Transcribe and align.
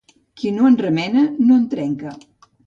Qui 0.41 0.53
no 0.55 0.63
en 0.69 0.77
remena, 0.83 1.27
no 1.51 1.59
en 1.59 1.69
trenca. 1.75 2.17